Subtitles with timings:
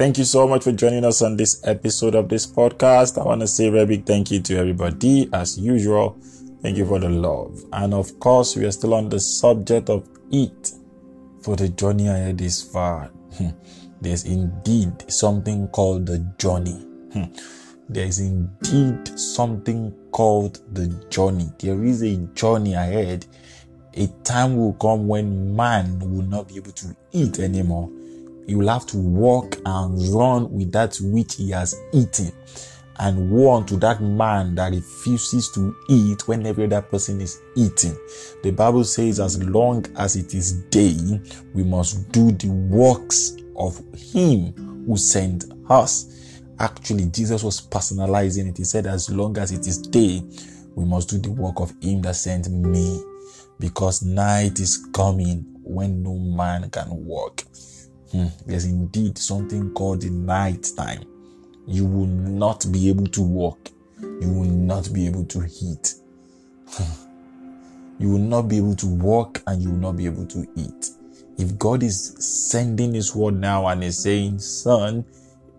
[0.00, 3.20] Thank you so much for joining us on this episode of this podcast.
[3.20, 6.16] I want to say a very big thank you to everybody as usual.
[6.62, 7.62] Thank you for the love.
[7.74, 10.72] And of course, we are still on the subject of eat
[11.42, 13.08] for the journey ahead this far.
[13.36, 13.50] Hmm.
[14.00, 16.80] There's indeed something called the journey.
[17.12, 17.24] Hmm.
[17.90, 21.50] There is indeed something called the journey.
[21.58, 23.26] There is a journey ahead.
[23.92, 27.90] A time will come when man will not be able to eat anymore
[28.50, 32.32] he will have to walk and run with that which he has eaten
[32.98, 37.96] and woe unto that man that refuses to eat when every other person is eating.
[38.42, 41.20] The Bible says, as long as it is day,
[41.54, 46.40] we must do the works of him who sent us.
[46.58, 48.56] Actually, Jesus was personalizing it.
[48.56, 50.24] He said, as long as it is day,
[50.74, 53.00] we must do the work of him that sent me
[53.60, 57.44] because night is coming when no man can walk.
[58.12, 58.26] Hmm.
[58.46, 61.04] There's indeed something called the night time.
[61.66, 63.70] You will not be able to walk.
[64.00, 65.94] You will not be able to eat.
[67.98, 70.90] you will not be able to walk and you will not be able to eat.
[71.38, 75.04] If God is sending His word now and is saying, Son,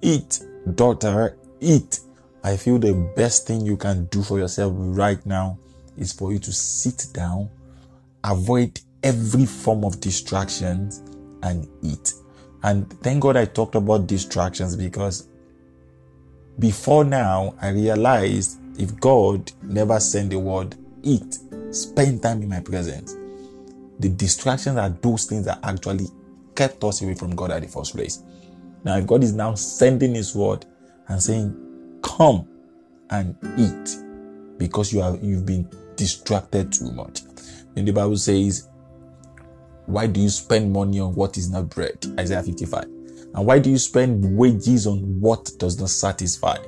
[0.00, 0.40] eat,
[0.74, 2.00] daughter, eat,
[2.42, 5.58] I feel the best thing you can do for yourself right now
[5.96, 7.50] is for you to sit down,
[8.24, 11.02] avoid every form of distractions,
[11.42, 12.14] and eat.
[12.62, 15.28] And thank God I talked about distractions because
[16.58, 21.38] before now I realized if God never sent the word eat,
[21.70, 23.16] spend time in my presence,
[24.00, 26.06] the distractions are those things that actually
[26.54, 28.22] kept us away from God at the first place.
[28.84, 30.64] Now, if God is now sending His word
[31.08, 32.48] and saying, "Come
[33.10, 33.96] and eat,"
[34.58, 37.22] because you have you've been distracted too much,
[37.74, 38.68] then the Bible says,
[39.88, 42.04] why do you spend money on what is not bread?
[42.20, 42.84] Isaiah 55.
[42.84, 46.58] And why do you spend wages on what does not satisfy?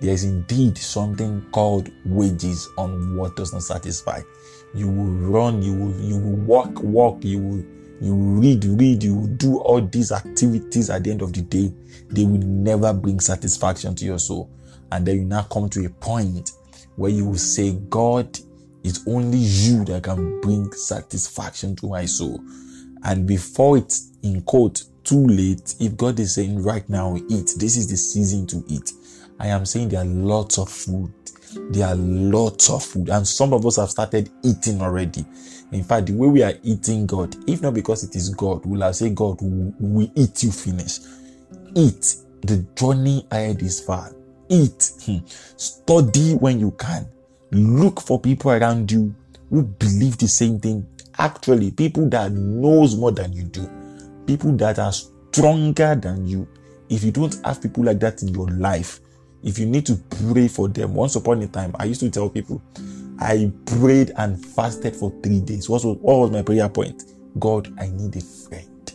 [0.00, 4.20] There is indeed something called wages on what does not satisfy.
[4.74, 7.64] You will run, you will you will walk, walk, you will
[8.02, 11.40] you will read, read, you will do all these activities at the end of the
[11.40, 11.72] day.
[12.10, 14.50] They will never bring satisfaction to your soul.
[14.92, 16.52] And then you now come to a point
[16.96, 18.38] where you will say, God,
[18.82, 22.40] it's only you that can bring satisfaction to my soul.
[23.04, 27.76] And before it's in quote too late, if God is saying right now eat, this
[27.76, 28.92] is the season to eat.
[29.38, 31.12] I am saying there are lots of food.
[31.70, 33.08] There are lots of food.
[33.08, 35.24] And some of us have started eating already.
[35.72, 38.82] In fact, the way we are eating God, if not because it is God, we'll
[38.82, 40.98] have said, God, we eat you finish.
[41.74, 42.16] Eat.
[42.42, 44.14] The journey ahead is far.
[44.48, 44.92] Eat.
[45.04, 45.18] Hmm.
[45.26, 47.06] Study when you can
[47.52, 49.14] look for people around you
[49.50, 50.86] who believe the same thing.
[51.18, 53.68] Actually people that knows more than you do.
[54.26, 56.48] People that are stronger than you.
[56.88, 59.00] If you don't have people like that in your life
[59.42, 59.96] if you need to
[60.30, 62.62] pray for them once upon a time i used to tell people
[63.18, 65.68] i prayed and fasted for three days.
[65.68, 67.04] What was, what was my prayer point?
[67.38, 68.92] God i need a friend.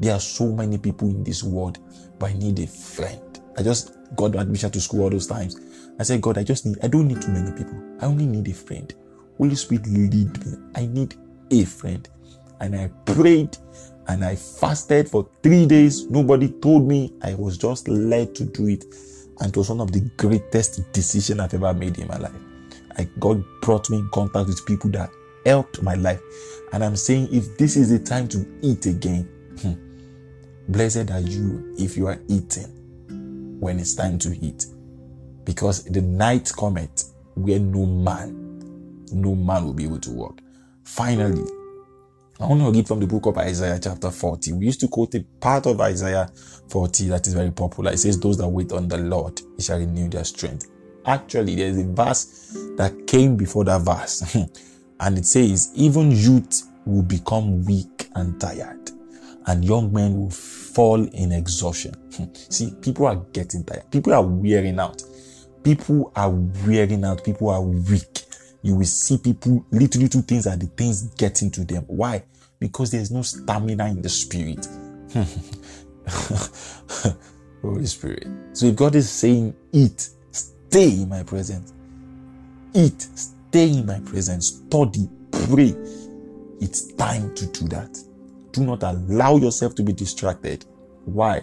[0.00, 1.78] There are so many people in this world
[2.18, 5.56] but i need a friend i just got admission to school all those times
[5.98, 7.82] I said, God, I just need, I don't need too many people.
[8.00, 8.92] I only need a friend.
[9.38, 10.52] Holy Spirit, lead me.
[10.74, 11.14] I need
[11.50, 12.06] a friend.
[12.60, 13.56] And I prayed
[14.08, 16.06] and I fasted for three days.
[16.10, 17.14] Nobody told me.
[17.22, 18.84] I was just led to do it.
[19.40, 22.32] And it was one of the greatest decisions I've ever made in my life.
[22.98, 25.10] I, God brought me in contact with people that
[25.44, 26.20] helped my life.
[26.72, 29.24] And I'm saying, if this is the time to eat again,
[29.60, 29.74] hmm,
[30.72, 32.72] blessed are you if you are eating
[33.58, 34.66] when it's time to eat
[35.44, 40.40] because the night cometh where no man, no man will be able to walk.
[40.84, 41.44] Finally,
[42.38, 44.52] I want to read from the book of Isaiah chapter 40.
[44.54, 46.30] We used to quote a part of Isaiah
[46.68, 47.92] 40 that is very popular.
[47.92, 50.68] It says, Those that wait on the Lord, he shall renew their strength.
[51.06, 54.36] Actually, there's a verse that came before that verse.
[55.00, 58.90] and it says, Even youth will become weak and tired,
[59.46, 61.94] and young men will fall in exhaustion.
[62.16, 62.24] Hmm.
[62.34, 63.90] See, people are getting tired.
[63.90, 65.02] People are wearing out
[65.66, 66.30] people are
[66.64, 68.22] wearing out, people are weak.
[68.62, 71.82] You will see people, little, little things are the things getting to them.
[71.88, 72.22] Why?
[72.60, 74.68] Because there's no stamina in the spirit.
[77.62, 78.28] Holy Spirit.
[78.52, 81.72] So if God is saying, eat, stay in my presence,
[82.72, 85.74] eat, stay in my presence, study, pray,
[86.60, 87.98] it's time to do that.
[88.56, 90.64] Do not allow yourself to be distracted.
[91.04, 91.42] Why?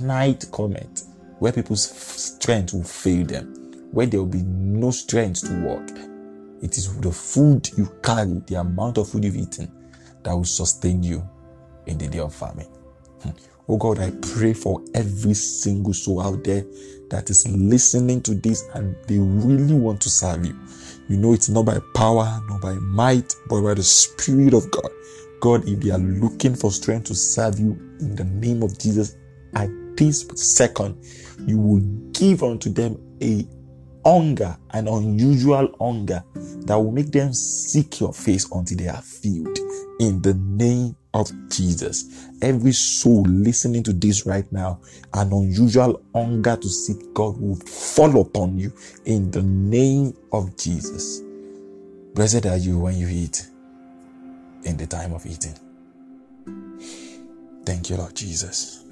[0.00, 1.06] Night cometh
[1.38, 3.54] where people's strength will fail them,
[3.92, 5.88] where there will be no strength to walk.
[6.60, 9.70] It is the food you carry, the amount of food you've eaten,
[10.24, 11.22] that will sustain you
[11.86, 12.66] in the day of famine.
[13.22, 13.30] Hmm.
[13.68, 16.66] Oh God, I pray for every single soul out there
[17.10, 20.58] that is listening to this and they really want to serve you.
[21.08, 24.90] You know, it's not by power, not by might, but by the Spirit of God.
[25.42, 29.16] God, if they are looking for strength to serve you in the name of Jesus,
[29.56, 31.04] at this second,
[31.48, 31.80] you will
[32.12, 33.44] give unto them a
[34.08, 39.58] hunger, an unusual hunger that will make them seek your face until they are filled.
[39.98, 42.28] In the name of Jesus.
[42.40, 44.80] Every soul listening to this right now,
[45.12, 48.72] an unusual hunger to seek God will fall upon you
[49.06, 51.20] in the name of Jesus.
[52.14, 53.48] Blessed are you when you eat
[54.64, 55.54] in the time of eating.
[57.64, 58.84] Thank you, Lord Jesus.